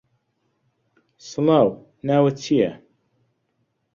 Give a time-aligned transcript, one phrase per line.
[1.29, 1.69] سڵاو،
[2.07, 2.71] ناوت چییە؟